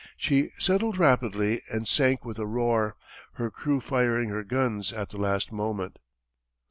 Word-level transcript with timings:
She 0.17 0.49
settled 0.57 0.97
rapidly 0.97 1.61
and 1.69 1.87
sank 1.87 2.25
with 2.25 2.39
a 2.39 2.47
roar, 2.47 2.95
her 3.33 3.51
crew 3.51 3.79
firing 3.79 4.29
her 4.29 4.43
guns 4.43 4.89
to 4.89 5.05
the 5.07 5.17
last 5.17 5.51
moment. 5.51 5.99